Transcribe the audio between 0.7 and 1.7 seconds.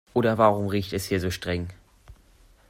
es hier so streng?